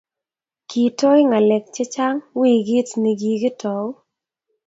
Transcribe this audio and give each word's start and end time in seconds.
kitooy 0.69 1.21
ngalek 1.29 1.65
chechang 1.75 2.19
weekit 2.39 2.89
nii 3.01 3.17
kigitau 3.19 3.85